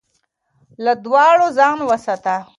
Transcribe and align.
له 0.83 0.93
دوړو 1.03 1.47
ځان 1.57 1.79
وساته 1.89 2.35